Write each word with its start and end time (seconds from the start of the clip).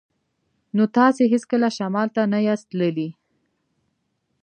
نو 0.75 0.83
تاسې 0.97 1.23
هیڅکله 1.33 1.67
شمال 1.77 2.07
ته 2.15 2.21
نه 2.33 2.39
یاست 2.47 2.65
تللي 2.71 3.09